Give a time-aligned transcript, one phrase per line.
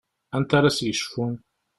[0.35, 1.33] Anta ara s-yecfun?